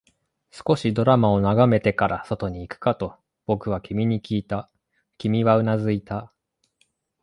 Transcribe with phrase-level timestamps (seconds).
[0.49, 4.67] 少しドラマを眺めてから、外に行くかと僕は君にきいた、
[5.19, 6.33] 君はうなずいた